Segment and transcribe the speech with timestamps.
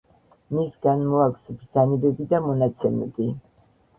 [0.59, 3.29] მისგან მოაქვს ბრძანებები და მონაცემები.